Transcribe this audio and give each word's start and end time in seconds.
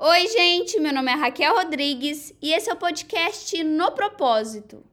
Oi, 0.00 0.28
gente, 0.28 0.78
meu 0.78 0.94
nome 0.94 1.10
é 1.10 1.14
Raquel 1.16 1.56
Rodrigues 1.56 2.32
e 2.40 2.52
esse 2.52 2.70
é 2.70 2.72
o 2.72 2.76
podcast 2.76 3.64
No 3.64 3.90
Propósito. 3.90 4.84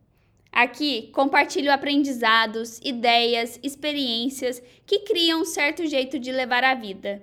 Aqui 0.51 1.11
compartilho 1.13 1.71
aprendizados, 1.71 2.79
ideias, 2.83 3.59
experiências 3.61 4.59
que 4.83 5.01
criam 5.01 5.41
um 5.41 5.45
certo 5.45 5.85
jeito 5.85 6.17
de 6.17 6.31
levar 6.31 6.63
a 6.63 6.73
vida. 6.73 7.21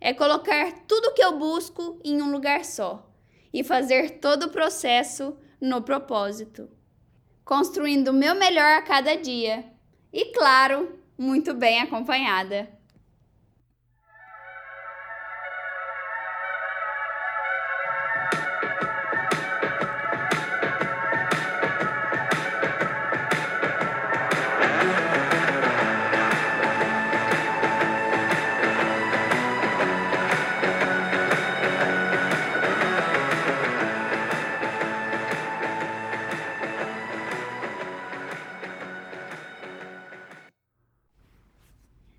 É 0.00 0.14
colocar 0.14 0.70
tudo 0.86 1.14
que 1.14 1.24
eu 1.24 1.36
busco 1.36 2.00
em 2.04 2.22
um 2.22 2.30
lugar 2.30 2.64
só 2.64 3.10
e 3.52 3.64
fazer 3.64 4.20
todo 4.20 4.44
o 4.44 4.50
processo 4.50 5.36
no 5.60 5.82
propósito, 5.82 6.70
construindo 7.44 8.10
o 8.10 8.14
meu 8.14 8.36
melhor 8.36 8.78
a 8.78 8.82
cada 8.82 9.16
dia 9.16 9.64
e, 10.12 10.26
claro, 10.26 10.96
muito 11.18 11.52
bem 11.52 11.80
acompanhada. 11.80 12.75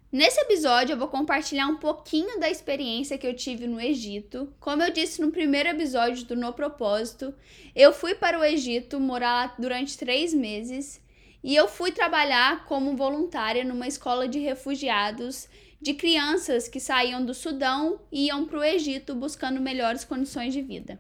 Nesse 0.10 0.40
episódio 0.40 0.94
eu 0.94 0.98
vou 0.98 1.10
compartilhar 1.10 1.68
um 1.68 1.76
pouquinho 1.76 2.40
da 2.40 2.50
experiência 2.50 3.18
que 3.18 3.28
eu 3.28 3.36
tive 3.36 3.68
no 3.68 3.80
Egito. 3.80 4.54
Como 4.58 4.82
eu 4.82 4.90
disse 4.90 5.20
no 5.20 5.32
primeiro 5.32 5.68
episódio 5.68 6.26
do 6.26 6.36
No 6.36 6.54
Propósito, 6.54 7.34
eu 7.76 7.92
fui 7.92 8.16
para 8.16 8.40
o 8.40 8.44
Egito 8.44 9.02
morar 9.02 9.56
durante 9.60 9.98
três 9.98 10.34
meses 10.34 11.02
e 11.44 11.54
eu 11.54 11.68
fui 11.68 11.92
trabalhar 11.92 12.64
como 12.66 12.96
voluntária 12.96 13.66
numa 13.66 13.86
escola 13.88 14.30
de 14.30 14.40
refugiados 14.40 15.50
de 15.82 15.94
crianças 15.94 16.70
que 16.70 16.80
saíam 16.80 17.24
do 17.24 17.34
Sudão 17.34 18.00
e 18.10 18.28
iam 18.28 18.46
para 18.46 18.60
o 18.60 18.64
Egito 18.64 19.14
buscando 19.14 19.60
melhores 19.60 20.06
condições 20.06 20.54
de 20.54 20.62
vida. 20.62 21.00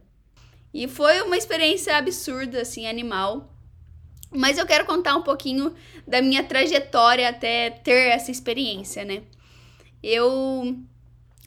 E 0.73 0.85
foi 0.85 1.21
uma 1.21 1.37
experiência 1.37 1.95
absurda, 1.95 2.61
assim, 2.61 2.85
animal. 2.85 3.56
Mas 4.31 4.57
eu 4.57 4.65
quero 4.65 4.85
contar 4.85 5.15
um 5.15 5.23
pouquinho 5.23 5.73
da 6.05 6.21
minha 6.21 6.43
trajetória 6.43 7.29
até 7.29 7.69
ter 7.69 8.09
essa 8.09 8.29
experiência, 8.29 9.05
né? 9.05 9.23
Eu 10.03 10.77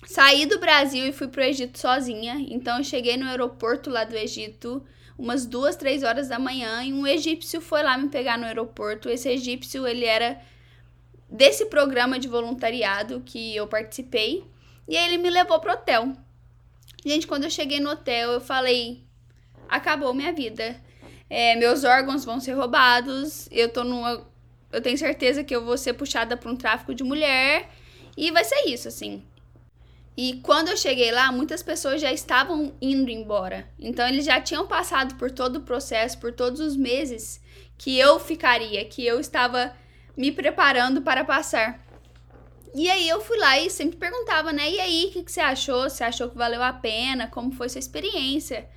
saí 0.06 0.46
do 0.46 0.58
Brasil 0.58 1.06
e 1.06 1.12
fui 1.12 1.28
pro 1.28 1.42
Egito 1.42 1.78
sozinha. 1.78 2.36
Então 2.48 2.78
eu 2.78 2.84
cheguei 2.84 3.16
no 3.16 3.26
aeroporto 3.26 3.90
lá 3.90 4.04
do 4.04 4.16
Egito 4.16 4.84
umas 5.20 5.44
duas, 5.44 5.76
três 5.76 6.02
horas 6.02 6.28
da 6.28 6.38
manhã 6.38 6.82
e 6.82 6.94
um 6.94 7.06
egípcio 7.06 7.60
foi 7.60 7.82
lá 7.82 7.98
me 7.98 8.08
pegar 8.08 8.38
no 8.38 8.46
aeroporto. 8.46 9.10
Esse 9.10 9.28
egípcio 9.28 9.86
ele 9.86 10.06
era 10.06 10.40
desse 11.28 11.66
programa 11.66 12.18
de 12.18 12.26
voluntariado 12.26 13.22
que 13.24 13.54
eu 13.54 13.66
participei 13.66 14.42
e 14.88 14.96
ele 14.96 15.18
me 15.18 15.28
levou 15.28 15.60
pro 15.60 15.72
hotel. 15.72 16.12
Gente, 17.04 17.26
quando 17.26 17.44
eu 17.44 17.50
cheguei 17.50 17.80
no 17.80 17.90
hotel 17.90 18.32
eu 18.32 18.40
falei 18.40 19.04
acabou 19.68 20.14
minha 20.14 20.32
vida 20.32 20.80
é, 21.30 21.54
meus 21.54 21.84
órgãos 21.84 22.24
vão 22.24 22.40
ser 22.40 22.54
roubados, 22.54 23.48
eu 23.52 23.68
tô 23.68 23.84
numa. 23.84 24.26
Eu 24.72 24.82
tenho 24.82 24.98
certeza 24.98 25.44
que 25.44 25.54
eu 25.54 25.64
vou 25.64 25.78
ser 25.78 25.94
puxada 25.94 26.36
para 26.36 26.50
um 26.50 26.56
tráfico 26.56 26.92
de 26.92 27.04
mulher. 27.04 27.70
E 28.16 28.30
vai 28.32 28.44
ser 28.44 28.68
isso, 28.68 28.88
assim. 28.88 29.22
E 30.16 30.40
quando 30.42 30.68
eu 30.68 30.76
cheguei 30.76 31.12
lá, 31.12 31.30
muitas 31.30 31.62
pessoas 31.62 32.00
já 32.00 32.12
estavam 32.12 32.74
indo 32.82 33.10
embora. 33.10 33.68
Então 33.78 34.06
eles 34.06 34.24
já 34.24 34.40
tinham 34.40 34.66
passado 34.66 35.14
por 35.14 35.30
todo 35.30 35.56
o 35.56 35.62
processo, 35.62 36.18
por 36.18 36.32
todos 36.32 36.60
os 36.60 36.76
meses 36.76 37.40
que 37.78 37.98
eu 37.98 38.18
ficaria, 38.18 38.84
que 38.84 39.06
eu 39.06 39.20
estava 39.20 39.72
me 40.16 40.30
preparando 40.32 41.00
para 41.00 41.24
passar. 41.24 41.80
E 42.74 42.90
aí 42.90 43.08
eu 43.08 43.20
fui 43.20 43.38
lá 43.38 43.58
e 43.58 43.70
sempre 43.70 43.96
perguntava, 43.96 44.52
né? 44.52 44.70
E 44.70 44.80
aí, 44.80 45.06
o 45.06 45.12
que, 45.12 45.22
que 45.22 45.32
você 45.32 45.40
achou? 45.40 45.88
Você 45.88 46.04
achou 46.04 46.28
que 46.28 46.36
valeu 46.36 46.62
a 46.62 46.72
pena? 46.72 47.26
Como 47.26 47.52
foi 47.52 47.68
sua 47.68 47.78
experiência? 47.78 48.68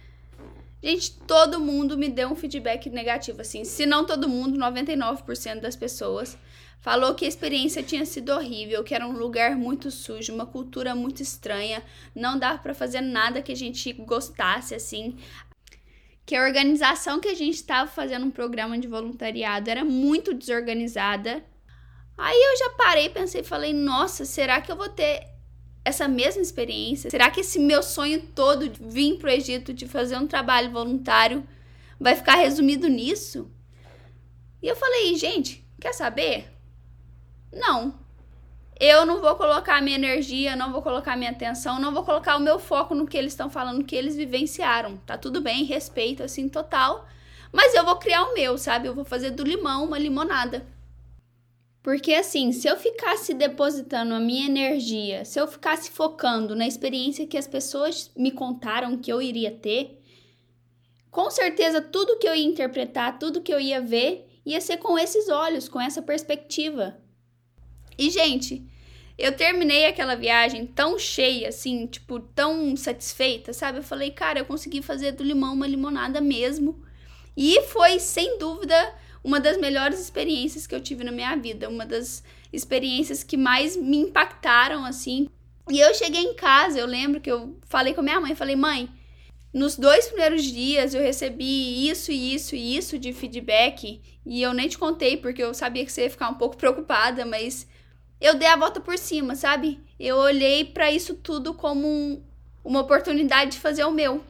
Gente, 0.83 1.13
todo 1.21 1.61
mundo 1.61 1.97
me 1.97 2.09
deu 2.09 2.27
um 2.27 2.35
feedback 2.35 2.89
negativo, 2.89 3.39
assim. 3.39 3.63
Se 3.63 3.85
não 3.85 4.05
todo 4.05 4.27
mundo, 4.27 4.59
99% 4.59 5.61
das 5.61 5.77
pessoas 5.77 6.37
falou 6.81 7.15
que 7.15 7.23
a 7.23 7.27
experiência 7.27 7.81
tinha 7.81 8.05
sido 8.05 8.33
horrível, 8.33 8.83
que 8.83 8.93
era 8.93 9.07
um 9.07 9.13
lugar 9.13 9.55
muito 9.55 9.89
sujo, 9.89 10.33
uma 10.33 10.45
cultura 10.45 10.93
muito 10.93 11.23
estranha, 11.23 11.81
não 12.13 12.37
dava 12.37 12.57
para 12.57 12.73
fazer 12.73 12.99
nada 12.99 13.41
que 13.41 13.53
a 13.53 13.55
gente 13.55 13.93
gostasse, 13.93 14.75
assim. 14.75 15.15
Que 16.25 16.35
a 16.35 16.43
organização 16.43 17.21
que 17.21 17.29
a 17.29 17.33
gente 17.33 17.55
estava 17.55 17.89
fazendo 17.89 18.25
um 18.25 18.31
programa 18.31 18.77
de 18.77 18.89
voluntariado 18.89 19.69
era 19.69 19.85
muito 19.85 20.33
desorganizada. 20.33 21.45
Aí 22.17 22.37
eu 22.37 22.57
já 22.57 22.69
parei, 22.71 23.07
pensei 23.07 23.41
falei: 23.41 23.71
nossa, 23.71 24.25
será 24.25 24.59
que 24.59 24.69
eu 24.69 24.75
vou 24.75 24.89
ter 24.89 25.32
essa 25.85 26.07
mesma 26.07 26.41
experiência? 26.41 27.09
Será 27.09 27.29
que 27.29 27.41
esse 27.41 27.59
meu 27.59 27.83
sonho 27.83 28.21
todo 28.33 28.69
de 28.69 28.81
vir 28.81 29.17
para 29.17 29.29
o 29.29 29.33
Egito, 29.33 29.73
de 29.73 29.87
fazer 29.87 30.17
um 30.17 30.27
trabalho 30.27 30.71
voluntário, 30.71 31.43
vai 31.99 32.15
ficar 32.15 32.35
resumido 32.35 32.87
nisso? 32.87 33.51
E 34.61 34.67
eu 34.67 34.75
falei, 34.75 35.15
gente, 35.15 35.65
quer 35.79 35.93
saber? 35.93 36.49
Não. 37.51 37.99
Eu 38.79 39.05
não 39.05 39.21
vou 39.21 39.35
colocar 39.35 39.81
minha 39.81 39.97
energia, 39.97 40.55
não 40.55 40.71
vou 40.71 40.81
colocar 40.81 41.15
minha 41.15 41.31
atenção, 41.31 41.79
não 41.79 41.93
vou 41.93 42.03
colocar 42.03 42.37
o 42.37 42.39
meu 42.39 42.57
foco 42.57 42.95
no 42.95 43.05
que 43.05 43.17
eles 43.17 43.33
estão 43.33 43.49
falando, 43.49 43.83
que 43.83 43.95
eles 43.95 44.15
vivenciaram. 44.15 44.97
Tá 45.05 45.17
tudo 45.17 45.41
bem, 45.41 45.63
respeito 45.63 46.23
assim 46.23 46.49
total, 46.49 47.07
mas 47.51 47.75
eu 47.75 47.85
vou 47.85 47.97
criar 47.97 48.23
o 48.23 48.33
meu, 48.33 48.57
sabe? 48.57 48.87
Eu 48.87 48.95
vou 48.95 49.05
fazer 49.05 49.31
do 49.31 49.43
limão 49.43 49.85
uma 49.85 49.99
limonada. 49.99 50.65
Porque 51.83 52.13
assim, 52.13 52.53
se 52.53 52.65
eu 52.65 52.77
ficasse 52.77 53.33
depositando 53.33 54.13
a 54.13 54.19
minha 54.19 54.45
energia, 54.45 55.25
se 55.25 55.37
eu 55.37 55.45
ficasse 55.45 55.91
focando 55.91 56.55
na 56.55 56.65
experiência 56.65 57.27
que 57.27 57.37
as 57.37 57.45
pessoas 57.45 58.09
me 58.15 58.31
contaram 58.31 58.97
que 58.97 59.11
eu 59.11 59.21
iria 59.21 59.51
ter, 59.51 60.01
com 61.11 61.29
certeza 61.29 61.81
tudo 61.81 62.17
que 62.17 62.27
eu 62.27 62.33
ia 62.33 62.45
interpretar, 62.45 63.19
tudo 63.19 63.41
que 63.41 63.53
eu 63.53 63.59
ia 63.59 63.81
ver, 63.81 64.25
ia 64.45 64.61
ser 64.61 64.77
com 64.77 64.97
esses 64.97 65.27
olhos, 65.27 65.67
com 65.67 65.79
essa 65.79 66.01
perspectiva. 66.01 66.97
E 67.97 68.09
gente, 68.09 68.65
eu 69.17 69.35
terminei 69.35 69.85
aquela 69.85 70.15
viagem 70.15 70.65
tão 70.65 70.97
cheia, 70.97 71.49
assim, 71.49 71.85
tipo, 71.85 72.17
tão 72.19 72.77
satisfeita, 72.77 73.51
sabe? 73.51 73.79
Eu 73.79 73.83
falei, 73.83 74.09
cara, 74.09 74.39
eu 74.39 74.45
consegui 74.45 74.81
fazer 74.81 75.11
do 75.11 75.23
limão 75.23 75.53
uma 75.53 75.67
limonada 75.67 76.21
mesmo. 76.21 76.81
E 77.35 77.61
foi, 77.63 77.99
sem 77.99 78.37
dúvida, 78.39 78.95
uma 79.23 79.39
das 79.39 79.57
melhores 79.57 79.99
experiências 79.99 80.67
que 80.67 80.75
eu 80.75 80.81
tive 80.81 81.03
na 81.03 81.11
minha 81.11 81.35
vida, 81.35 81.69
uma 81.69 81.85
das 81.85 82.23
experiências 82.51 83.23
que 83.23 83.37
mais 83.37 83.77
me 83.77 83.97
impactaram 83.97 84.83
assim. 84.83 85.29
E 85.69 85.79
eu 85.79 85.93
cheguei 85.93 86.21
em 86.21 86.35
casa, 86.35 86.77
eu 86.77 86.85
lembro 86.85 87.21
que 87.21 87.31
eu 87.31 87.57
falei 87.67 87.93
com 87.93 88.01
a 88.01 88.03
minha 88.03 88.19
mãe, 88.19 88.35
falei: 88.35 88.55
"Mãe, 88.55 88.89
nos 89.53 89.77
dois 89.77 90.07
primeiros 90.07 90.43
dias 90.43 90.93
eu 90.93 91.01
recebi 91.01 91.87
isso 91.87 92.11
e 92.11 92.33
isso 92.35 92.55
e 92.55 92.75
isso 92.75 92.99
de 92.99 93.13
feedback, 93.13 94.01
e 94.25 94.41
eu 94.41 94.53
nem 94.53 94.67
te 94.67 94.77
contei 94.77 95.15
porque 95.15 95.43
eu 95.43 95.53
sabia 95.53 95.85
que 95.85 95.91
você 95.91 96.03
ia 96.03 96.09
ficar 96.09 96.29
um 96.29 96.35
pouco 96.35 96.57
preocupada, 96.57 97.25
mas 97.25 97.67
eu 98.19 98.35
dei 98.35 98.47
a 98.47 98.55
volta 98.57 98.81
por 98.81 98.97
cima, 98.97 99.35
sabe? 99.35 99.79
Eu 99.99 100.17
olhei 100.17 100.65
para 100.65 100.91
isso 100.91 101.13
tudo 101.15 101.53
como 101.53 101.87
um, 101.87 102.23
uma 102.63 102.81
oportunidade 102.81 103.51
de 103.51 103.59
fazer 103.59 103.83
o 103.83 103.91
meu 103.91 104.23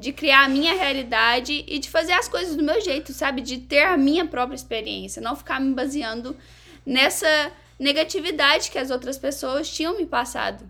de 0.00 0.14
criar 0.14 0.46
a 0.46 0.48
minha 0.48 0.72
realidade 0.72 1.62
e 1.68 1.78
de 1.78 1.90
fazer 1.90 2.14
as 2.14 2.26
coisas 2.26 2.56
do 2.56 2.62
meu 2.62 2.80
jeito, 2.80 3.12
sabe? 3.12 3.42
De 3.42 3.58
ter 3.58 3.82
a 3.82 3.98
minha 3.98 4.26
própria 4.26 4.56
experiência, 4.56 5.20
não 5.20 5.36
ficar 5.36 5.60
me 5.60 5.74
baseando 5.74 6.34
nessa 6.86 7.52
negatividade 7.78 8.70
que 8.70 8.78
as 8.78 8.90
outras 8.90 9.18
pessoas 9.18 9.70
tinham 9.70 9.98
me 9.98 10.06
passado. 10.06 10.64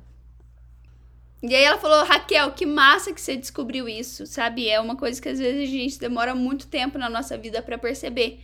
E 1.41 1.55
aí 1.55 1.63
ela 1.63 1.79
falou: 1.79 2.05
Raquel, 2.05 2.51
que 2.51 2.67
massa 2.67 3.13
que 3.13 3.21
você 3.21 3.37
descobriu 3.37 3.89
isso, 3.89 4.27
sabe? 4.27 4.69
É 4.69 4.81
uma 4.81 4.97
coisa 4.97 5.23
que 5.23 5.29
às 5.29 5.39
vezes 5.39 5.63
a 5.63 5.73
gente 5.73 6.01
demora 6.01 6.35
muito 6.35 6.67
tempo 6.67 6.99
na 6.99 7.09
nossa 7.09 7.39
vida 7.39 7.63
para 7.63 7.79
perceber. 7.79 8.41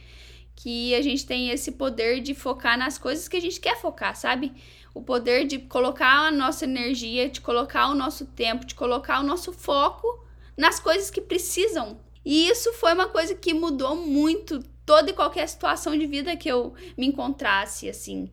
Que 0.54 0.94
a 0.94 1.02
gente 1.02 1.26
tem 1.26 1.50
esse 1.50 1.72
poder 1.72 2.20
de 2.20 2.32
focar 2.32 2.78
nas 2.78 2.96
coisas 2.96 3.26
que 3.26 3.36
a 3.36 3.40
gente 3.40 3.60
quer 3.60 3.76
focar, 3.76 4.16
sabe? 4.16 4.52
O 4.94 5.02
poder 5.02 5.46
de 5.46 5.58
colocar 5.58 6.28
a 6.28 6.30
nossa 6.30 6.64
energia, 6.64 7.28
de 7.28 7.40
colocar 7.40 7.88
o 7.88 7.94
nosso 7.94 8.24
tempo, 8.24 8.64
de 8.64 8.74
colocar 8.74 9.20
o 9.20 9.24
nosso 9.24 9.52
foco 9.52 10.25
nas 10.56 10.80
coisas 10.80 11.10
que 11.10 11.20
precisam. 11.20 12.00
E 12.24 12.48
isso 12.48 12.72
foi 12.72 12.92
uma 12.92 13.08
coisa 13.08 13.34
que 13.34 13.54
mudou 13.54 13.94
muito 13.94 14.62
toda 14.84 15.10
e 15.10 15.14
qualquer 15.14 15.48
situação 15.48 15.96
de 15.96 16.06
vida 16.06 16.36
que 16.36 16.48
eu 16.48 16.74
me 16.96 17.06
encontrasse, 17.06 17.88
assim. 17.88 18.30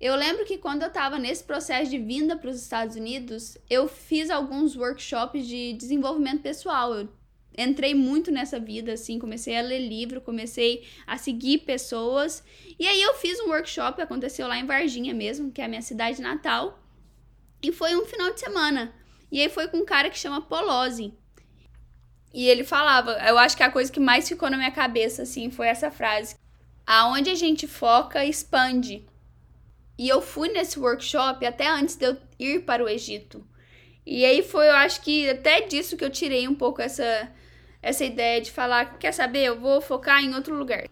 Eu 0.00 0.14
lembro 0.14 0.44
que 0.44 0.58
quando 0.58 0.82
eu 0.82 0.88
estava 0.88 1.18
nesse 1.18 1.42
processo 1.42 1.90
de 1.90 1.98
vinda 1.98 2.36
para 2.36 2.50
os 2.50 2.60
Estados 2.60 2.96
Unidos, 2.96 3.56
eu 3.68 3.88
fiz 3.88 4.30
alguns 4.30 4.76
workshops 4.76 5.46
de 5.46 5.72
desenvolvimento 5.72 6.42
pessoal. 6.42 6.94
Eu 6.94 7.08
entrei 7.56 7.94
muito 7.94 8.30
nessa 8.30 8.60
vida, 8.60 8.92
assim, 8.92 9.18
comecei 9.18 9.56
a 9.56 9.62
ler 9.62 9.88
livro, 9.88 10.20
comecei 10.20 10.86
a 11.06 11.16
seguir 11.16 11.58
pessoas. 11.58 12.44
E 12.78 12.86
aí 12.86 13.00
eu 13.00 13.14
fiz 13.14 13.40
um 13.40 13.48
workshop, 13.48 14.02
aconteceu 14.02 14.46
lá 14.46 14.58
em 14.58 14.66
Varginha 14.66 15.14
mesmo, 15.14 15.50
que 15.50 15.62
é 15.62 15.64
a 15.64 15.68
minha 15.68 15.82
cidade 15.82 16.20
natal. 16.20 16.78
E 17.62 17.72
foi 17.72 17.96
um 17.96 18.04
final 18.04 18.32
de 18.32 18.40
semana. 18.40 18.94
E 19.32 19.40
aí 19.40 19.48
foi 19.48 19.66
com 19.68 19.78
um 19.78 19.84
cara 19.84 20.10
que 20.10 20.18
chama 20.18 20.42
Polozzi. 20.42 21.14
E 22.36 22.50
ele 22.50 22.64
falava, 22.64 23.12
eu 23.26 23.38
acho 23.38 23.56
que 23.56 23.62
a 23.62 23.70
coisa 23.70 23.90
que 23.90 23.98
mais 23.98 24.28
ficou 24.28 24.50
na 24.50 24.58
minha 24.58 24.70
cabeça, 24.70 25.22
assim, 25.22 25.50
foi 25.50 25.68
essa 25.68 25.90
frase. 25.90 26.36
Aonde 26.86 27.30
a 27.30 27.34
gente 27.34 27.66
foca, 27.66 28.26
expande. 28.26 29.06
E 29.96 30.06
eu 30.06 30.20
fui 30.20 30.50
nesse 30.50 30.78
workshop 30.78 31.46
até 31.46 31.66
antes 31.66 31.96
de 31.96 32.04
eu 32.04 32.18
ir 32.38 32.66
para 32.66 32.84
o 32.84 32.88
Egito. 32.90 33.42
E 34.04 34.22
aí 34.22 34.42
foi, 34.42 34.68
eu 34.68 34.74
acho 34.74 35.00
que 35.00 35.30
até 35.30 35.62
disso 35.62 35.96
que 35.96 36.04
eu 36.04 36.10
tirei 36.10 36.46
um 36.46 36.54
pouco 36.54 36.82
essa, 36.82 37.32
essa 37.80 38.04
ideia 38.04 38.38
de 38.42 38.52
falar, 38.52 38.98
quer 38.98 39.12
saber, 39.12 39.44
eu 39.44 39.58
vou 39.58 39.80
focar 39.80 40.22
em 40.22 40.34
outro 40.34 40.54
lugar. 40.54 40.84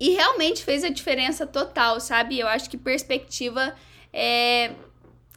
E 0.00 0.10
realmente 0.10 0.64
fez 0.64 0.82
a 0.82 0.88
diferença 0.88 1.46
total, 1.46 2.00
sabe? 2.00 2.40
Eu 2.40 2.48
acho 2.48 2.68
que 2.68 2.76
perspectiva 2.76 3.72
é 4.12 4.72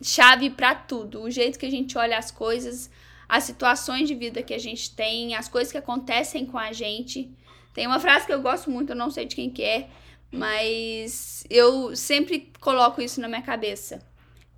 chave 0.02 0.50
para 0.50 0.74
tudo. 0.74 1.22
O 1.22 1.30
jeito 1.30 1.60
que 1.60 1.68
a 1.68 1.72
gente 1.72 2.00
olha 2.00 2.18
as 2.18 2.32
coisas, 2.32 2.90
as 3.34 3.46
situações 3.46 4.08
de 4.08 4.14
vida 4.14 4.44
que 4.44 4.54
a 4.54 4.60
gente 4.60 4.92
tem, 4.92 5.34
as 5.34 5.48
coisas 5.48 5.72
que 5.72 5.78
acontecem 5.80 6.46
com 6.46 6.56
a 6.56 6.72
gente. 6.72 7.36
Tem 7.74 7.88
uma 7.88 8.00
frase 8.00 8.28
que 8.28 8.32
eu 8.32 8.40
gosto 8.40 8.70
muito, 8.70 8.92
eu 8.92 8.96
não 8.96 9.10
sei 9.10 9.26
de 9.26 9.36
quem 9.36 9.50
que 9.50 9.64
é, 9.64 9.90
mas 10.32 11.44
eu 11.50 11.96
sempre 11.96 12.52
coloco 12.60 13.02
isso 13.02 13.20
na 13.20 13.28
minha 13.28 13.42
cabeça. 13.42 14.06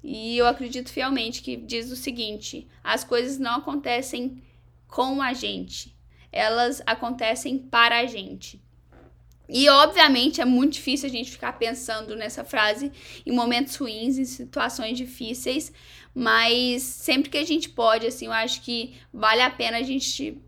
E 0.04 0.38
eu 0.38 0.46
acredito 0.46 0.92
fielmente 0.92 1.42
que 1.42 1.56
diz 1.56 1.90
o 1.90 1.96
seguinte: 1.96 2.68
as 2.84 3.06
coisas 3.06 3.40
não 3.40 3.60
acontecem 3.60 4.44
com 4.90 5.22
a 5.22 5.32
gente, 5.32 5.96
elas 6.30 6.82
acontecem 6.86 7.58
para 7.58 8.00
a 8.00 8.06
gente. 8.06 8.62
E 9.48 9.70
obviamente 9.70 10.42
é 10.42 10.46
muito 10.46 10.74
difícil 10.74 11.08
a 11.08 11.12
gente 11.12 11.32
ficar 11.32 11.54
pensando 11.54 12.14
nessa 12.14 12.44
frase 12.44 12.92
em 13.26 13.32
momentos 13.32 13.78
ruins, 13.78 14.18
em 14.18 14.26
situações 14.26 14.98
difíceis, 14.98 15.72
mas 16.16 16.82
sempre 16.82 17.30
que 17.30 17.38
a 17.38 17.46
gente 17.46 17.68
pode, 17.68 18.08
assim, 18.08 18.28
eu 18.28 18.32
acho 18.32 18.62
que 18.62 18.96
vale 19.14 19.42
a 19.42 19.50
pena 19.50 19.78
a 19.78 19.84
gente 19.84 20.42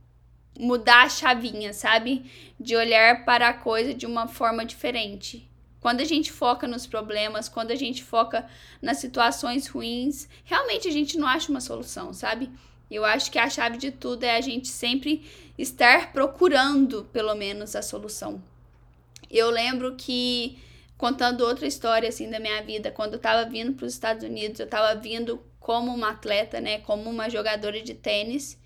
mudar 0.57 1.03
a 1.03 1.09
chavinha, 1.09 1.73
sabe? 1.73 2.31
De 2.57 2.75
olhar 2.75 3.25
para 3.25 3.49
a 3.49 3.53
coisa 3.53 3.93
de 3.93 4.05
uma 4.05 4.27
forma 4.27 4.65
diferente. 4.65 5.47
Quando 5.81 5.99
a 5.99 6.05
gente 6.05 6.31
foca 6.31 6.67
nos 6.67 6.87
problemas, 6.87 7.49
quando 7.49 7.71
a 7.71 7.75
gente 7.75 8.03
foca 8.03 8.47
nas 8.81 8.97
situações 8.97 9.67
ruins, 9.67 10.27
realmente 10.43 10.87
a 10.87 10.91
gente 10.91 11.17
não 11.17 11.27
acha 11.27 11.51
uma 11.51 11.61
solução, 11.61 12.13
sabe? 12.13 12.49
Eu 12.89 13.03
acho 13.03 13.29
que 13.29 13.37
a 13.37 13.49
chave 13.49 13.77
de 13.77 13.91
tudo 13.91 14.23
é 14.23 14.37
a 14.37 14.41
gente 14.41 14.69
sempre 14.69 15.25
estar 15.57 16.13
procurando, 16.13 17.03
pelo 17.11 17.35
menos, 17.35 17.75
a 17.75 17.81
solução. 17.81 18.41
Eu 19.29 19.49
lembro 19.49 19.95
que, 19.95 20.57
contando 20.97 21.41
outra 21.41 21.67
história 21.67 22.09
assim 22.09 22.29
da 22.29 22.39
minha 22.39 22.61
vida, 22.63 22.91
quando 22.91 23.13
eu 23.13 23.19
tava 23.19 23.49
vindo 23.49 23.73
para 23.73 23.85
os 23.85 23.93
Estados 23.93 24.23
Unidos, 24.23 24.59
eu 24.59 24.67
tava 24.67 24.99
vindo 24.99 25.41
como 25.59 25.93
uma 25.93 26.11
atleta, 26.11 26.59
né, 26.59 26.79
como 26.79 27.09
uma 27.09 27.29
jogadora 27.29 27.81
de 27.81 27.93
tênis. 27.93 28.59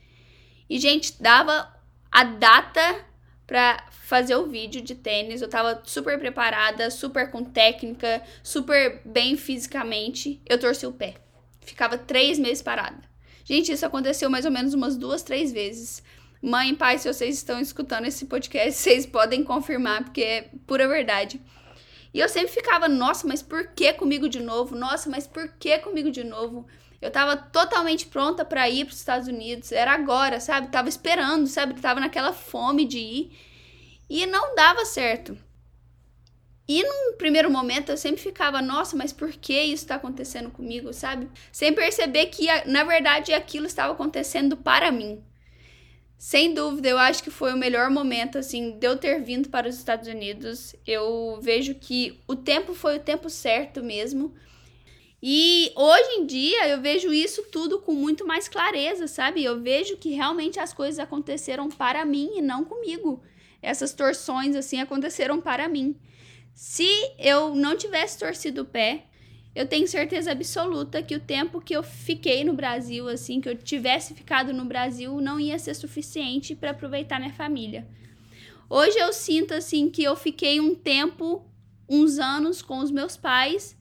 E 0.70 0.80
gente, 0.80 1.22
dava 1.22 1.68
a 2.12 2.24
data 2.24 3.06
para 3.48 3.86
fazer 3.90 4.36
o 4.36 4.48
vídeo 4.48 4.82
de 4.82 4.96
tênis. 4.96 5.42
Eu 5.42 5.50
tava 5.50 5.82
super 5.86 6.18
preparada, 6.18 6.90
super 6.90 7.30
com 7.32 7.44
técnica, 7.44 8.22
super 8.44 9.02
bem 9.04 9.36
fisicamente. 9.36 10.42
Eu 10.48 10.60
torci 10.60 10.86
o 10.86 10.94
pé. 10.94 11.16
Ficava 11.62 11.98
três 11.98 12.40
meses 12.40 12.62
parada. 12.62 13.02
Gente, 13.44 13.72
isso 13.72 13.86
aconteceu 13.86 14.30
mais 14.30 14.46
ou 14.46 14.52
menos 14.52 14.74
umas 14.74 14.96
duas, 14.96 15.24
três 15.24 15.52
vezes. 15.52 16.04
Mãe, 16.42 16.74
pai, 16.74 16.98
se 16.98 17.12
vocês 17.12 17.36
estão 17.36 17.60
escutando 17.60 18.06
esse 18.06 18.26
podcast, 18.26 18.74
vocês 18.80 19.06
podem 19.06 19.44
confirmar, 19.44 20.04
porque 20.04 20.22
é 20.22 20.50
pura 20.66 20.88
verdade. 20.88 21.42
E 22.14 22.20
eu 22.20 22.28
sempre 22.28 22.52
ficava, 22.52 22.88
nossa, 22.88 23.28
mas 23.28 23.42
por 23.42 23.68
que 23.68 23.94
comigo 23.94 24.28
de 24.28 24.40
novo? 24.40 24.76
Nossa, 24.76 25.10
mas 25.10 25.26
por 25.28 25.48
que 25.58 25.78
comigo 25.80 26.12
de 26.12 26.24
novo? 26.24 26.68
Eu 27.02 27.10
tava 27.10 27.36
totalmente 27.36 28.06
pronta 28.06 28.46
para 28.46 28.70
ir 28.70 28.86
para 28.86 28.94
os 28.94 29.00
Estados 29.00 29.28
Unidos, 29.28 29.72
era 29.72 29.94
agora, 29.94 30.40
sabe? 30.40 30.68
Tava 30.68 30.90
esperando, 30.90 31.48
sabe? 31.48 31.80
Tava 31.82 32.00
naquela 32.00 32.34
fome 32.34 32.86
de 32.86 33.00
ir. 33.00 33.38
E 34.10 34.26
não 34.26 34.54
dava 34.56 34.86
certo. 34.86 35.38
E 36.68 36.84
num 36.84 37.18
primeiro 37.18 37.50
momento 37.50 37.90
eu 37.90 37.98
sempre 37.98 38.22
ficava, 38.22 38.62
nossa, 38.62 38.96
mas 38.96 39.12
por 39.12 39.32
que 39.32 39.60
isso 39.60 39.84
está 39.84 39.96
acontecendo 39.96 40.52
comigo, 40.52 40.94
sabe? 40.94 41.30
Sem 41.52 41.74
perceber 41.74 42.28
que, 42.28 42.46
na 42.66 42.84
verdade, 42.84 43.34
aquilo 43.34 43.66
estava 43.66 43.94
acontecendo 43.94 44.56
para 44.56 44.92
mim. 44.92 45.24
Sem 46.24 46.54
dúvida, 46.54 46.88
eu 46.88 47.00
acho 47.00 47.24
que 47.24 47.32
foi 47.32 47.52
o 47.52 47.58
melhor 47.58 47.90
momento, 47.90 48.38
assim, 48.38 48.78
de 48.78 48.86
eu 48.86 48.96
ter 48.96 49.24
vindo 49.24 49.50
para 49.50 49.68
os 49.68 49.76
Estados 49.76 50.08
Unidos. 50.08 50.76
Eu 50.86 51.40
vejo 51.42 51.74
que 51.74 52.22
o 52.28 52.36
tempo 52.36 52.76
foi 52.76 52.98
o 52.98 53.00
tempo 53.00 53.28
certo 53.28 53.84
mesmo. 53.84 54.32
E 55.20 55.72
hoje 55.76 56.12
em 56.20 56.26
dia 56.28 56.68
eu 56.68 56.80
vejo 56.80 57.12
isso 57.12 57.42
tudo 57.52 57.80
com 57.80 57.94
muito 57.94 58.24
mais 58.24 58.48
clareza, 58.48 59.08
sabe? 59.08 59.44
Eu 59.44 59.60
vejo 59.64 59.98
que 59.98 60.14
realmente 60.14 60.60
as 60.60 60.72
coisas 60.72 61.00
aconteceram 61.00 61.70
para 61.70 62.06
mim 62.06 62.34
e 62.36 62.42
não 62.42 62.64
comigo. 62.64 63.24
Essas 63.60 63.92
torções, 63.92 64.56
assim, 64.56 64.80
aconteceram 64.80 65.42
para 65.42 65.68
mim. 65.68 66.00
Se 66.54 66.88
eu 67.18 67.56
não 67.56 67.76
tivesse 67.76 68.20
torcido 68.20 68.62
o 68.62 68.66
pé, 68.66 69.08
eu 69.54 69.66
tenho 69.68 69.88
certeza 69.88 70.32
absoluta 70.32 71.04
que 71.04 71.16
o 71.16 71.20
tempo 71.20 71.60
que 71.60 71.76
eu 71.76 71.84
fiquei 71.84 72.44
no 72.44 72.54
Brasil, 72.54 73.10
assim, 73.10 73.42
que 73.42 73.50
eu 73.50 73.56
tivesse 73.56 74.14
ficado 74.14 74.54
no 74.54 74.64
Brasil, 74.64 75.20
não 75.20 75.40
ia 75.40 75.60
ser 75.60 75.74
suficiente 75.74 76.56
para 76.56 76.72
aproveitar 76.72 77.20
minha 77.20 77.34
família. 77.34 77.86
Hoje 78.70 78.98
eu 78.98 79.12
sinto, 79.12 79.54
assim, 79.54 79.90
que 79.90 80.02
eu 80.02 80.16
fiquei 80.16 80.62
um 80.62 80.74
tempo, 80.74 81.46
uns 81.90 82.18
anos 82.18 82.62
com 82.62 82.80
os 82.80 82.90
meus 82.90 83.18
pais, 83.18 83.78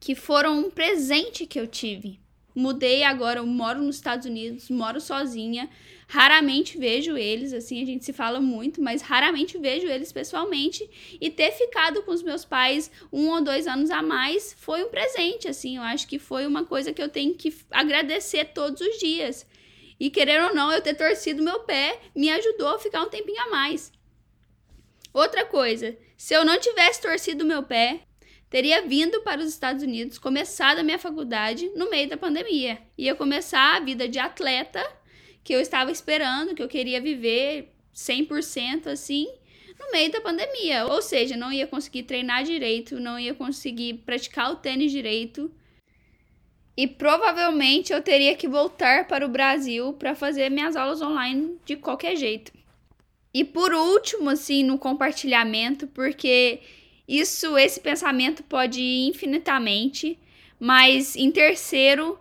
que 0.00 0.16
foram 0.16 0.58
um 0.58 0.70
presente 0.70 1.46
que 1.46 1.60
eu 1.60 1.68
tive. 1.68 2.20
Mudei 2.52 3.04
agora, 3.04 3.38
eu 3.38 3.46
moro 3.46 3.80
nos 3.80 3.96
Estados 3.96 4.26
Unidos, 4.26 4.68
moro 4.68 5.00
sozinha, 5.00 5.70
Raramente 6.06 6.78
vejo 6.78 7.16
eles, 7.16 7.52
assim, 7.52 7.82
a 7.82 7.86
gente 7.86 8.04
se 8.04 8.12
fala 8.12 8.40
muito, 8.40 8.82
mas 8.82 9.02
raramente 9.02 9.58
vejo 9.58 9.86
eles 9.86 10.12
pessoalmente. 10.12 10.88
E 11.20 11.30
ter 11.30 11.52
ficado 11.52 12.02
com 12.02 12.12
os 12.12 12.22
meus 12.22 12.44
pais 12.44 12.90
um 13.12 13.30
ou 13.30 13.42
dois 13.42 13.66
anos 13.66 13.90
a 13.90 14.02
mais 14.02 14.54
foi 14.58 14.84
um 14.84 14.88
presente, 14.88 15.48
assim. 15.48 15.76
Eu 15.76 15.82
acho 15.82 16.06
que 16.06 16.18
foi 16.18 16.46
uma 16.46 16.64
coisa 16.64 16.92
que 16.92 17.02
eu 17.02 17.08
tenho 17.08 17.34
que 17.34 17.54
agradecer 17.70 18.46
todos 18.46 18.80
os 18.80 18.98
dias. 18.98 19.46
E 19.98 20.10
querer 20.10 20.42
ou 20.42 20.54
não, 20.54 20.72
eu 20.72 20.82
ter 20.82 20.94
torcido 20.94 21.42
meu 21.42 21.60
pé 21.60 22.00
me 22.14 22.30
ajudou 22.30 22.68
a 22.68 22.78
ficar 22.78 23.02
um 23.02 23.08
tempinho 23.08 23.40
a 23.42 23.50
mais. 23.50 23.92
Outra 25.12 25.44
coisa, 25.46 25.96
se 26.16 26.34
eu 26.34 26.44
não 26.44 26.58
tivesse 26.58 27.00
torcido 27.00 27.44
meu 27.44 27.62
pé, 27.62 28.00
teria 28.50 28.82
vindo 28.82 29.22
para 29.22 29.40
os 29.40 29.48
Estados 29.48 29.82
Unidos, 29.82 30.18
começado 30.18 30.80
a 30.80 30.82
minha 30.82 30.98
faculdade 30.98 31.70
no 31.76 31.88
meio 31.88 32.08
da 32.08 32.16
pandemia. 32.16 32.78
Ia 32.98 33.14
começar 33.14 33.76
a 33.76 33.80
vida 33.80 34.08
de 34.08 34.18
atleta 34.18 34.84
que 35.44 35.54
eu 35.54 35.60
estava 35.60 35.92
esperando, 35.92 36.54
que 36.54 36.62
eu 36.62 36.68
queria 36.68 37.00
viver 37.00 37.70
100% 37.94 38.86
assim, 38.86 39.28
no 39.78 39.92
meio 39.92 40.10
da 40.10 40.20
pandemia. 40.22 40.86
Ou 40.86 41.02
seja, 41.02 41.36
não 41.36 41.52
ia 41.52 41.66
conseguir 41.66 42.04
treinar 42.04 42.42
direito, 42.42 42.98
não 42.98 43.18
ia 43.18 43.34
conseguir 43.34 44.02
praticar 44.06 44.50
o 44.50 44.56
tênis 44.56 44.90
direito. 44.90 45.52
E 46.76 46.88
provavelmente 46.88 47.92
eu 47.92 48.02
teria 48.02 48.34
que 48.34 48.48
voltar 48.48 49.06
para 49.06 49.24
o 49.24 49.28
Brasil 49.28 49.92
para 49.92 50.14
fazer 50.14 50.50
minhas 50.50 50.74
aulas 50.74 51.02
online 51.02 51.56
de 51.64 51.76
qualquer 51.76 52.16
jeito. 52.16 52.50
E 53.32 53.44
por 53.44 53.72
último, 53.72 54.30
assim, 54.30 54.62
no 54.64 54.78
compartilhamento, 54.78 55.86
porque 55.88 56.60
isso, 57.06 57.58
esse 57.58 57.80
pensamento 57.80 58.42
pode 58.42 58.80
ir 58.80 59.08
infinitamente, 59.08 60.18
mas 60.58 61.14
em 61.16 61.30
terceiro, 61.30 62.18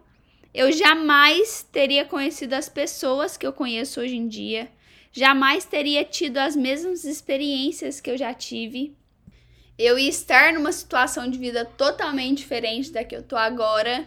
eu 0.54 0.72
jamais 0.72 1.68
teria 1.72 2.06
conhecido 2.06 2.54
as 2.54 2.70
pessoas 2.70 3.36
que 3.36 3.46
eu 3.46 3.52
conheço 3.52 4.00
hoje 4.00 4.16
em 4.16 4.28
dia, 4.28 4.70
jamais 5.12 5.66
teria 5.66 6.06
tido 6.06 6.38
as 6.38 6.56
mesmas 6.56 7.04
experiências 7.04 8.00
que 8.00 8.12
eu 8.12 8.18
já 8.18 8.34
tive. 8.34 8.96
Eu 9.78 9.98
ia 9.98 10.10
estar 10.10 10.54
numa 10.54 10.72
situação 10.72 11.28
de 11.28 11.40
vida 11.40 11.66
totalmente 11.66 12.40
diferente 12.40 12.92
da 12.92 13.04
que 13.04 13.16
eu 13.16 13.24
tô 13.24 13.36
agora. 13.36 14.06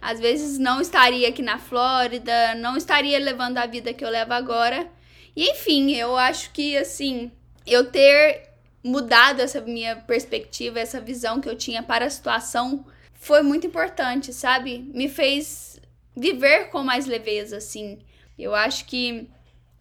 Às 0.00 0.20
vezes 0.20 0.58
não 0.58 0.80
estaria 0.80 1.28
aqui 1.28 1.40
na 1.40 1.58
Flórida, 1.58 2.54
não 2.56 2.76
estaria 2.76 3.18
levando 3.18 3.56
a 3.56 3.66
vida 3.66 3.94
que 3.94 4.04
eu 4.04 4.10
levo 4.10 4.34
agora. 4.34 4.86
E 5.34 5.50
enfim, 5.50 5.92
eu 5.94 6.16
acho 6.16 6.52
que 6.52 6.76
assim, 6.76 7.30
eu 7.66 7.90
ter 7.90 8.50
mudado 8.84 9.40
essa 9.40 9.60
minha 9.62 9.96
perspectiva, 9.96 10.78
essa 10.78 11.00
visão 11.00 11.40
que 11.40 11.48
eu 11.48 11.56
tinha 11.56 11.82
para 11.82 12.04
a 12.04 12.10
situação 12.10 12.84
foi 13.14 13.42
muito 13.42 13.66
importante, 13.66 14.32
sabe? 14.32 14.88
Me 14.94 15.08
fez 15.08 15.75
viver 16.16 16.70
com 16.70 16.82
mais 16.82 17.06
leveza, 17.06 17.58
assim. 17.58 17.98
Eu 18.38 18.54
acho 18.54 18.86
que 18.86 19.28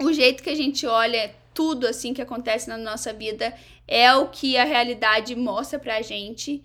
o 0.01 0.12
jeito 0.12 0.44
que 0.44 0.50
a 0.50 0.56
gente 0.56 0.86
olha 0.86 1.34
tudo 1.54 1.88
assim 1.88 2.13
que 2.13 2.22
acontece 2.22 2.68
na 2.68 2.77
nossa 2.77 3.13
vida 3.13 3.56
é 3.88 4.13
o 4.13 4.27
que 4.27 4.58
a 4.58 4.65
realidade 4.65 5.36
mostra 5.36 5.80
pra 5.80 6.01
gente. 6.01 6.62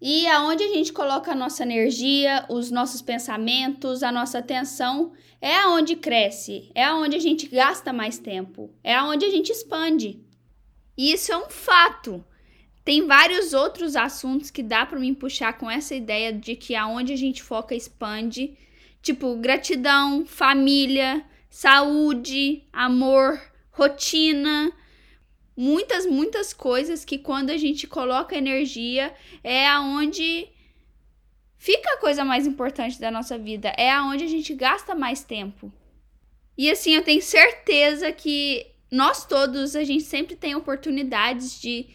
E 0.00 0.26
aonde 0.28 0.62
a 0.62 0.68
gente 0.68 0.92
coloca 0.92 1.32
a 1.32 1.34
nossa 1.34 1.62
energia, 1.62 2.44
os 2.48 2.70
nossos 2.70 3.02
pensamentos, 3.02 4.02
a 4.02 4.10
nossa 4.10 4.38
atenção, 4.38 5.12
é 5.40 5.56
aonde 5.56 5.96
cresce, 5.96 6.70
é 6.74 6.84
aonde 6.84 7.16
a 7.16 7.20
gente 7.20 7.46
gasta 7.48 7.92
mais 7.92 8.18
tempo, 8.18 8.70
é 8.82 8.94
aonde 8.94 9.24
a 9.24 9.30
gente 9.30 9.50
expande. 9.50 10.20
E 10.96 11.12
isso 11.12 11.32
é 11.32 11.36
um 11.36 11.48
fato. 11.48 12.24
Tem 12.84 13.06
vários 13.06 13.52
outros 13.52 13.94
assuntos 13.94 14.50
que 14.50 14.62
dá 14.62 14.84
para 14.84 14.98
me 14.98 15.14
puxar 15.14 15.56
com 15.56 15.70
essa 15.70 15.94
ideia 15.94 16.32
de 16.32 16.56
que 16.56 16.74
aonde 16.74 17.12
a 17.12 17.16
gente 17.16 17.42
foca 17.42 17.74
expande 17.74 18.56
Tipo, 19.02 19.36
gratidão, 19.36 20.24
família, 20.24 21.24
saúde, 21.50 22.62
amor, 22.72 23.38
rotina, 23.72 24.72
muitas, 25.56 26.06
muitas 26.06 26.52
coisas 26.52 27.04
que 27.04 27.18
quando 27.18 27.50
a 27.50 27.56
gente 27.56 27.86
coloca 27.86 28.36
energia 28.36 29.14
é 29.42 29.66
aonde 29.66 30.48
fica 31.58 31.94
a 31.94 31.98
coisa 31.98 32.24
mais 32.24 32.46
importante 32.46 32.98
da 33.00 33.10
nossa 33.10 33.36
vida, 33.36 33.72
é 33.76 33.90
aonde 33.90 34.24
a 34.24 34.28
gente 34.28 34.54
gasta 34.54 34.94
mais 34.94 35.22
tempo. 35.22 35.72
E 36.56 36.70
assim, 36.70 36.94
eu 36.94 37.02
tenho 37.02 37.22
certeza 37.22 38.12
que 38.12 38.66
nós 38.90 39.26
todos, 39.26 39.74
a 39.74 39.84
gente 39.84 40.04
sempre 40.04 40.36
tem 40.36 40.54
oportunidades 40.54 41.60
de 41.60 41.88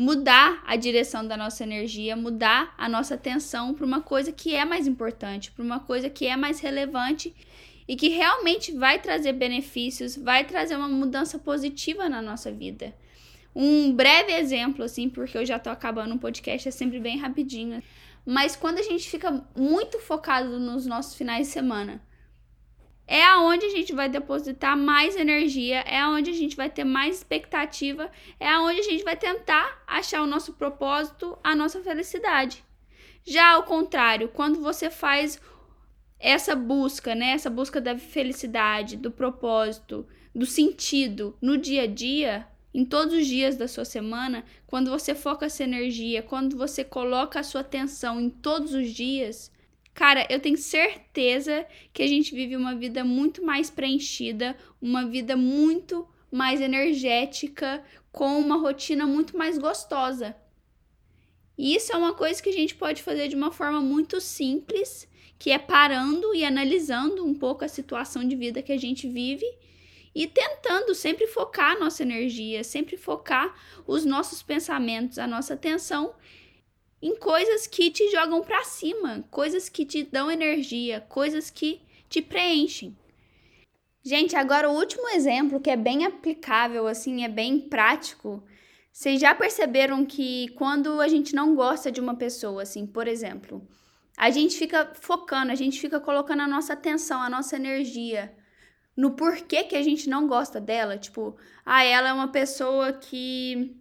mudar 0.00 0.62
a 0.66 0.76
direção 0.76 1.28
da 1.28 1.36
nossa 1.36 1.62
energia, 1.62 2.16
mudar 2.16 2.74
a 2.78 2.88
nossa 2.88 3.16
atenção 3.16 3.74
para 3.74 3.84
uma 3.84 4.00
coisa 4.00 4.32
que 4.32 4.54
é 4.54 4.64
mais 4.64 4.86
importante, 4.86 5.52
para 5.52 5.62
uma 5.62 5.78
coisa 5.78 6.08
que 6.08 6.24
é 6.26 6.38
mais 6.38 6.58
relevante 6.58 7.34
e 7.86 7.94
que 7.94 8.08
realmente 8.08 8.72
vai 8.72 8.98
trazer 8.98 9.34
benefícios, 9.34 10.16
vai 10.16 10.44
trazer 10.44 10.74
uma 10.74 10.88
mudança 10.88 11.38
positiva 11.38 12.08
na 12.08 12.22
nossa 12.22 12.50
vida. 12.50 12.94
Um 13.54 13.92
breve 13.92 14.32
exemplo, 14.32 14.82
assim, 14.82 15.06
porque 15.10 15.36
eu 15.36 15.44
já 15.44 15.58
tô 15.58 15.68
acabando 15.68 16.14
um 16.14 16.18
podcast, 16.18 16.66
é 16.66 16.70
sempre 16.70 16.98
bem 16.98 17.18
rapidinho. 17.18 17.82
Mas 18.24 18.56
quando 18.56 18.78
a 18.78 18.82
gente 18.82 19.06
fica 19.06 19.44
muito 19.54 19.98
focado 19.98 20.58
nos 20.58 20.86
nossos 20.86 21.14
finais 21.14 21.48
de 21.48 21.52
semana, 21.52 22.00
é 23.10 23.24
aonde 23.24 23.66
a 23.66 23.70
gente 23.70 23.92
vai 23.92 24.08
depositar 24.08 24.76
mais 24.76 25.16
energia, 25.16 25.80
é 25.80 25.98
aonde 25.98 26.30
a 26.30 26.32
gente 26.32 26.54
vai 26.54 26.70
ter 26.70 26.84
mais 26.84 27.16
expectativa, 27.16 28.08
é 28.38 28.48
aonde 28.48 28.78
a 28.78 28.84
gente 28.84 29.02
vai 29.02 29.16
tentar 29.16 29.82
achar 29.84 30.22
o 30.22 30.28
nosso 30.28 30.52
propósito, 30.52 31.36
a 31.42 31.56
nossa 31.56 31.82
felicidade. 31.82 32.64
Já 33.26 33.54
ao 33.54 33.64
contrário, 33.64 34.28
quando 34.28 34.60
você 34.60 34.88
faz 34.88 35.40
essa 36.20 36.54
busca, 36.54 37.12
né, 37.16 37.30
essa 37.32 37.50
busca 37.50 37.80
da 37.80 37.98
felicidade, 37.98 38.96
do 38.96 39.10
propósito, 39.10 40.06
do 40.32 40.46
sentido 40.46 41.36
no 41.42 41.58
dia 41.58 41.82
a 41.82 41.86
dia, 41.88 42.46
em 42.72 42.84
todos 42.84 43.12
os 43.12 43.26
dias 43.26 43.56
da 43.56 43.66
sua 43.66 43.84
semana, 43.84 44.44
quando 44.68 44.88
você 44.88 45.16
foca 45.16 45.46
essa 45.46 45.64
energia, 45.64 46.22
quando 46.22 46.56
você 46.56 46.84
coloca 46.84 47.40
a 47.40 47.42
sua 47.42 47.62
atenção 47.62 48.20
em 48.20 48.30
todos 48.30 48.72
os 48.72 48.88
dias, 48.90 49.50
Cara, 49.94 50.26
eu 50.30 50.40
tenho 50.40 50.56
certeza 50.56 51.66
que 51.92 52.02
a 52.02 52.06
gente 52.06 52.34
vive 52.34 52.56
uma 52.56 52.74
vida 52.74 53.04
muito 53.04 53.44
mais 53.44 53.70
preenchida, 53.70 54.56
uma 54.80 55.06
vida 55.06 55.36
muito 55.36 56.08
mais 56.30 56.60
energética, 56.60 57.82
com 58.12 58.38
uma 58.38 58.56
rotina 58.56 59.06
muito 59.06 59.36
mais 59.36 59.58
gostosa. 59.58 60.34
E 61.58 61.74
isso 61.74 61.92
é 61.92 61.96
uma 61.96 62.14
coisa 62.14 62.42
que 62.42 62.48
a 62.48 62.52
gente 62.52 62.74
pode 62.74 63.02
fazer 63.02 63.28
de 63.28 63.36
uma 63.36 63.50
forma 63.50 63.80
muito 63.80 64.20
simples, 64.20 65.08
que 65.38 65.50
é 65.50 65.58
parando 65.58 66.34
e 66.34 66.44
analisando 66.44 67.24
um 67.24 67.34
pouco 67.34 67.64
a 67.64 67.68
situação 67.68 68.26
de 68.26 68.36
vida 68.36 68.62
que 68.62 68.72
a 68.72 68.78
gente 68.78 69.08
vive 69.08 69.44
e 70.14 70.26
tentando 70.26 70.94
sempre 70.94 71.26
focar 71.26 71.72
a 71.72 71.78
nossa 71.78 72.02
energia, 72.02 72.64
sempre 72.64 72.96
focar 72.96 73.54
os 73.86 74.04
nossos 74.04 74.42
pensamentos, 74.42 75.18
a 75.18 75.26
nossa 75.26 75.54
atenção 75.54 76.14
em 77.02 77.16
coisas 77.16 77.66
que 77.66 77.90
te 77.90 78.10
jogam 78.10 78.42
para 78.42 78.64
cima, 78.64 79.24
coisas 79.30 79.68
que 79.68 79.84
te 79.84 80.02
dão 80.02 80.30
energia, 80.30 81.00
coisas 81.08 81.50
que 81.50 81.80
te 82.08 82.20
preenchem. 82.20 82.96
Gente, 84.02 84.34
agora 84.34 84.68
o 84.68 84.74
último 84.74 85.08
exemplo 85.10 85.60
que 85.60 85.70
é 85.70 85.76
bem 85.76 86.04
aplicável, 86.04 86.86
assim, 86.86 87.24
é 87.24 87.28
bem 87.28 87.60
prático. 87.60 88.42
Vocês 88.92 89.20
já 89.20 89.34
perceberam 89.34 90.04
que 90.04 90.48
quando 90.56 91.00
a 91.00 91.08
gente 91.08 91.34
não 91.34 91.54
gosta 91.54 91.90
de 91.90 92.00
uma 92.00 92.14
pessoa, 92.14 92.62
assim, 92.62 92.86
por 92.86 93.06
exemplo, 93.06 93.66
a 94.16 94.30
gente 94.30 94.56
fica 94.56 94.92
focando, 94.94 95.52
a 95.52 95.54
gente 95.54 95.80
fica 95.80 96.00
colocando 96.00 96.40
a 96.42 96.48
nossa 96.48 96.72
atenção, 96.72 97.22
a 97.22 97.30
nossa 97.30 97.56
energia 97.56 98.34
no 98.96 99.12
porquê 99.12 99.64
que 99.64 99.76
a 99.76 99.82
gente 99.82 100.10
não 100.10 100.26
gosta 100.26 100.60
dela, 100.60 100.98
tipo, 100.98 101.36
ah, 101.64 101.82
ela 101.84 102.08
é 102.08 102.12
uma 102.12 102.28
pessoa 102.28 102.92
que 102.92 103.74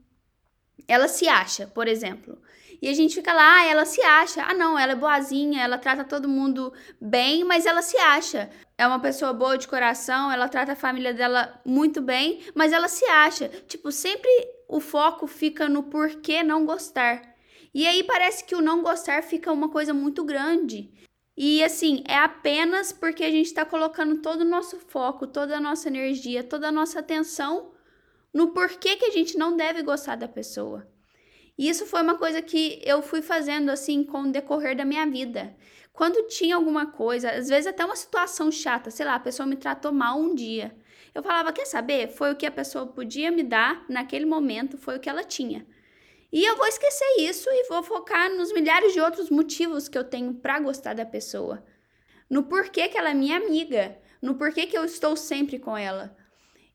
ela 0.88 1.08
se 1.08 1.28
acha, 1.28 1.68
por 1.68 1.88
exemplo. 1.88 2.42
E 2.82 2.88
a 2.88 2.94
gente 2.94 3.16
fica 3.16 3.34
lá, 3.34 3.58
ah, 3.58 3.66
ela 3.66 3.86
se 3.86 4.02
acha. 4.02 4.44
Ah, 4.44 4.54
não, 4.54 4.78
ela 4.78 4.94
é 4.94 4.96
boazinha, 4.96 5.62
ela 5.62 5.78
trata 5.78 6.04
todo 6.04 6.30
mundo 6.30 6.72
bem, 7.00 7.44
mas 7.44 7.66
ela 7.66 7.82
se 7.82 7.98
acha. 7.98 8.50
É 8.78 8.88
uma 8.88 9.00
pessoa 9.00 9.34
boa 9.34 9.58
de 9.58 9.68
coração, 9.68 10.32
ela 10.32 10.48
trata 10.48 10.72
a 10.72 10.76
família 10.76 11.14
dela 11.14 11.60
muito 11.66 12.02
bem, 12.02 12.42
mas 12.56 12.72
ela 12.72 12.88
se 12.88 13.06
acha. 13.06 13.50
Tipo, 13.68 13.92
sempre 13.92 14.30
o 14.68 14.80
foco 14.80 15.28
fica 15.28 15.68
no 15.68 15.84
porquê 15.84 16.42
não 16.44 16.66
gostar. 16.66 17.22
E 17.74 17.86
aí 17.86 18.04
parece 18.04 18.46
que 18.46 18.56
o 18.56 18.62
não 18.62 18.82
gostar 18.82 19.22
fica 19.24 19.52
uma 19.52 19.70
coisa 19.70 19.94
muito 19.94 20.24
grande. 20.24 20.92
E 21.38 21.64
assim, 21.64 22.04
é 22.08 22.18
apenas 22.18 22.92
porque 22.92 23.24
a 23.24 23.32
gente 23.32 23.46
está 23.46 23.64
colocando 23.64 24.22
todo 24.22 24.42
o 24.42 24.46
nosso 24.46 24.78
foco, 24.78 25.26
toda 25.26 25.58
a 25.58 25.62
nossa 25.62 25.88
energia, 25.88 26.44
toda 26.44 26.68
a 26.68 26.72
nossa 26.72 27.00
atenção 27.00 27.72
no 28.34 28.50
porquê 28.50 28.96
que 28.96 29.06
a 29.06 29.12
gente 29.12 29.38
não 29.38 29.56
deve 29.56 29.82
gostar 29.82 30.16
da 30.16 30.28
pessoa. 30.28 30.88
E 31.60 31.68
isso 31.68 31.86
foi 31.86 32.02
uma 32.02 32.18
coisa 32.18 32.42
que 32.42 32.82
eu 32.86 33.02
fui 33.02 33.22
fazendo 33.22 33.70
assim 33.70 34.02
com 34.02 34.22
o 34.22 34.32
decorrer 34.32 34.78
da 34.78 34.86
minha 34.86 35.06
vida. 35.06 35.54
Quando 35.92 36.26
tinha 36.30 36.56
alguma 36.56 36.86
coisa, 36.86 37.32
às 37.32 37.50
vezes 37.50 37.68
até 37.68 37.84
uma 37.84 37.98
situação 37.98 38.50
chata, 38.50 38.90
sei 38.90 39.06
lá, 39.06 39.16
a 39.16 39.20
pessoa 39.20 39.46
me 39.46 39.58
tratou 39.58 39.92
mal 39.92 40.18
um 40.18 40.34
dia. 40.34 40.74
Eu 41.14 41.22
falava, 41.22 41.52
quer 41.52 41.66
saber? 41.66 42.08
Foi 42.08 42.32
o 42.32 42.36
que 42.38 42.46
a 42.46 42.52
pessoa 42.52 42.88
podia 42.88 43.30
me 43.30 43.44
dar 43.44 43.84
naquele 43.90 44.26
momento, 44.26 44.78
foi 44.78 44.96
o 44.96 45.02
que 45.02 45.10
ela 45.10 45.22
tinha. 45.22 45.68
E 46.32 46.46
eu 46.46 46.56
vou 46.56 46.66
esquecer 46.66 47.20
isso 47.20 47.50
e 47.52 47.68
vou 47.68 47.84
focar 47.84 48.30
nos 48.30 48.54
milhares 48.54 48.94
de 48.94 49.02
outros 49.02 49.30
motivos 49.30 49.90
que 49.90 49.98
eu 49.98 50.06
tenho 50.06 50.36
para 50.36 50.62
gostar 50.62 50.94
da 50.94 51.06
pessoa. 51.06 51.62
No 52.30 52.44
porquê 52.44 52.88
que 52.88 52.98
ela 52.98 53.10
é 53.10 53.14
minha 53.14 53.36
amiga, 53.36 53.98
no 54.22 54.36
porquê 54.36 54.66
que 54.66 54.78
eu 54.78 54.86
estou 54.86 55.18
sempre 55.18 55.60
com 55.60 55.78
ela, 55.78 56.16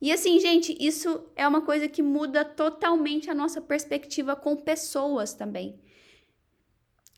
e 0.04 0.12
assim, 0.12 0.38
gente, 0.38 0.76
isso 0.78 1.25
é 1.34 1.49
uma 1.49 1.62
coisa 1.62 1.88
que 1.88 2.02
muda 2.02 2.44
totalmente 2.44 3.30
a 3.30 3.34
nossa 3.34 3.58
perspectiva 3.58 4.37
com 4.37 4.54
pessoas 4.54 5.32
também. 5.32 5.80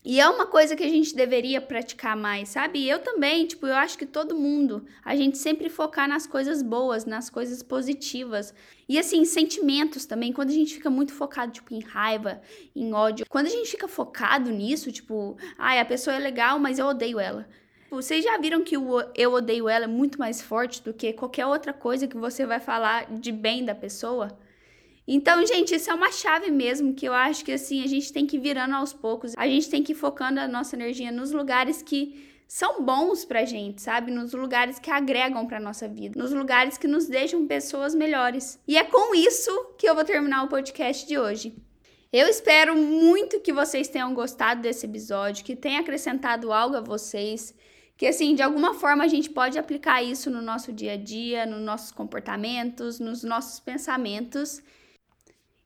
E 0.05 0.21
é 0.21 0.29
uma 0.29 0.45
coisa 0.45 0.73
que 0.73 0.85
a 0.85 0.87
gente 0.87 1.13
deveria 1.13 1.59
praticar 1.59 2.15
mais, 2.15 2.47
sabe? 2.47 2.79
E 2.79 2.89
eu 2.89 2.99
também, 2.99 3.45
tipo, 3.45 3.67
eu 3.67 3.75
acho 3.75 3.97
que 3.97 4.05
todo 4.05 4.37
mundo, 4.37 4.85
a 5.03 5.17
gente 5.17 5.37
sempre 5.37 5.67
focar 5.67 6.07
nas 6.07 6.25
coisas 6.25 6.61
boas, 6.61 7.03
nas 7.03 7.29
coisas 7.29 7.61
positivas. 7.61 8.53
E 8.87 8.97
assim, 8.97 9.25
sentimentos 9.25 10.05
também, 10.05 10.31
quando 10.31 10.51
a 10.51 10.53
gente 10.53 10.75
fica 10.75 10.89
muito 10.89 11.11
focado, 11.11 11.51
tipo, 11.51 11.73
em 11.73 11.81
raiva, 11.81 12.41
em 12.73 12.93
ódio. 12.93 13.25
Quando 13.27 13.47
a 13.47 13.49
gente 13.49 13.69
fica 13.69 13.89
focado 13.89 14.49
nisso, 14.49 14.93
tipo, 14.93 15.35
ai, 15.57 15.81
a 15.81 15.85
pessoa 15.85 16.15
é 16.15 16.19
legal, 16.19 16.57
mas 16.57 16.79
eu 16.79 16.85
odeio 16.85 17.19
ela. 17.19 17.49
Vocês 17.89 18.23
já 18.23 18.37
viram 18.37 18.63
que 18.63 18.77
o 18.77 19.01
eu 19.15 19.33
odeio 19.33 19.69
ela 19.69 19.85
é 19.85 19.87
muito 19.87 20.19
mais 20.19 20.41
forte 20.41 20.83
do 20.83 20.93
que 20.93 21.13
qualquer 21.13 21.45
outra 21.45 21.71
coisa 21.71 22.07
que 22.07 22.17
você 22.17 22.45
vai 22.45 22.59
falar 22.59 23.05
de 23.11 23.31
bem 23.31 23.63
da 23.63 23.73
pessoa? 23.73 24.37
Então, 25.07 25.45
gente, 25.45 25.73
isso 25.73 25.89
é 25.89 25.93
uma 25.93 26.11
chave 26.11 26.51
mesmo 26.51 26.93
que 26.93 27.07
eu 27.07 27.13
acho 27.13 27.45
que 27.45 27.53
assim 27.53 27.81
a 27.81 27.87
gente 27.87 28.11
tem 28.11 28.27
que 28.27 28.35
ir 28.35 28.41
virando 28.41 28.75
aos 28.75 28.91
poucos. 28.91 29.33
A 29.37 29.47
gente 29.47 29.69
tem 29.69 29.81
que 29.81 29.93
ir 29.93 29.95
focando 29.95 30.39
a 30.39 30.47
nossa 30.49 30.75
energia 30.75 31.13
nos 31.13 31.31
lugares 31.31 31.81
que 31.81 32.27
são 32.45 32.83
bons 32.83 33.23
pra 33.23 33.45
gente, 33.45 33.81
sabe? 33.81 34.11
Nos 34.11 34.33
lugares 34.33 34.79
que 34.79 34.91
agregam 34.91 35.45
pra 35.47 35.59
nossa 35.59 35.87
vida, 35.87 36.21
nos 36.21 36.33
lugares 36.33 36.77
que 36.77 36.87
nos 36.87 37.07
deixam 37.07 37.47
pessoas 37.47 37.95
melhores. 37.95 38.59
E 38.67 38.77
é 38.77 38.83
com 38.83 39.15
isso 39.15 39.51
que 39.77 39.87
eu 39.87 39.95
vou 39.95 40.03
terminar 40.03 40.43
o 40.43 40.49
podcast 40.49 41.07
de 41.07 41.17
hoje. 41.17 41.55
Eu 42.11 42.27
espero 42.27 42.75
muito 42.75 43.39
que 43.39 43.53
vocês 43.53 43.87
tenham 43.87 44.13
gostado 44.13 44.61
desse 44.61 44.85
episódio, 44.85 45.43
que 45.43 45.55
tenha 45.55 45.79
acrescentado 45.79 46.51
algo 46.51 46.75
a 46.75 46.81
vocês 46.81 47.53
que 47.97 48.05
assim, 48.05 48.35
de 48.35 48.43
alguma 48.43 48.75
forma 48.75 49.03
a 49.03 49.07
gente 49.07 49.29
pode 49.29 49.57
aplicar 49.57 50.03
isso 50.03 50.29
no 50.29 50.41
nosso 50.41 50.71
dia 50.71 50.93
a 50.93 50.97
dia, 50.97 51.47
nos 51.47 51.61
nossos 51.61 51.91
comportamentos, 51.91 52.99
nos 52.99 53.23
nossos 53.23 53.59
pensamentos. 53.59 54.61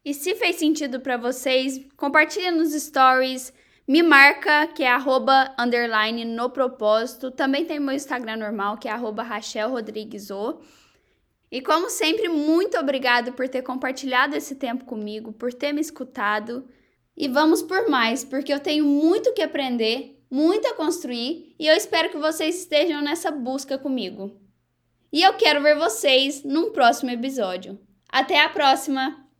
E 0.03 0.13
se 0.13 0.33
fez 0.35 0.55
sentido 0.55 1.01
para 1.01 1.17
vocês, 1.17 1.81
compartilha 1.97 2.49
nos 2.49 2.71
stories, 2.71 3.53
me 3.85 4.01
marca, 4.01 4.67
que 4.67 4.81
é 4.81 4.87
arroba, 4.87 5.53
underline, 5.59 6.23
no 6.23 6.49
propósito. 6.49 7.29
Também 7.29 7.65
tem 7.65 7.79
meu 7.79 7.93
Instagram 7.93 8.37
normal, 8.37 8.77
que 8.77 8.87
é 8.87 8.91
arroba 8.91 9.23
Rachel 9.23 9.69
Rodrigues 9.69 10.31
o. 10.31 10.61
E 11.51 11.61
como 11.61 11.89
sempre, 11.89 12.29
muito 12.29 12.77
obrigado 12.77 13.33
por 13.33 13.49
ter 13.49 13.61
compartilhado 13.61 14.37
esse 14.37 14.55
tempo 14.55 14.85
comigo, 14.85 15.33
por 15.33 15.53
ter 15.53 15.73
me 15.73 15.81
escutado. 15.81 16.65
E 17.17 17.27
vamos 17.27 17.61
por 17.61 17.89
mais, 17.89 18.23
porque 18.23 18.53
eu 18.53 18.59
tenho 18.59 18.85
muito 18.85 19.33
que 19.33 19.41
aprender 19.41 20.20
muito 20.31 20.65
a 20.67 20.73
construir 20.73 21.53
e 21.59 21.67
eu 21.67 21.75
espero 21.75 22.09
que 22.09 22.17
vocês 22.17 22.59
estejam 22.59 23.01
nessa 23.01 23.29
busca 23.29 23.77
comigo. 23.77 24.39
E 25.11 25.21
eu 25.21 25.33
quero 25.33 25.61
ver 25.61 25.77
vocês 25.77 26.43
num 26.43 26.71
próximo 26.71 27.11
episódio. 27.11 27.77
Até 28.09 28.41
a 28.41 28.49
próxima! 28.49 29.30